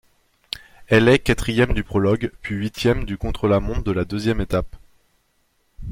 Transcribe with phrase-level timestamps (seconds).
[0.87, 4.75] Elle est quatrième du prologue, puis huitième du contre-la-montre de la deuxième étape.